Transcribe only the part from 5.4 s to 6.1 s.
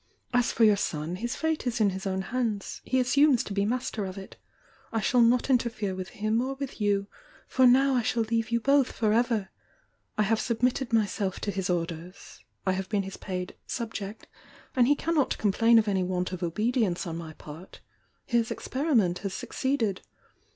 interfere with